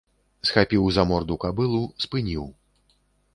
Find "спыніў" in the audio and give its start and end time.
2.07-2.49